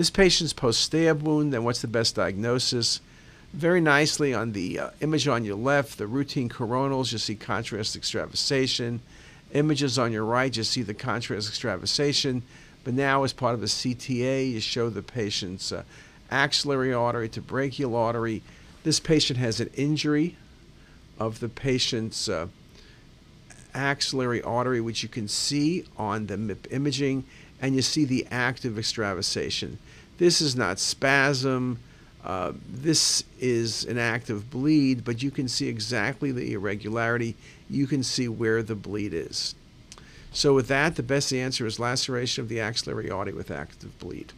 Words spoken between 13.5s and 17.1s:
of the CTA, you show the patient's uh, axillary